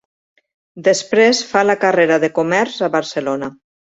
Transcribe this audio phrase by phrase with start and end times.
[0.87, 3.53] Després fa la carrera de comerç a Barcelona.